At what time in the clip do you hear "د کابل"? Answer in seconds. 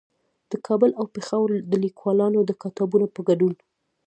0.51-0.91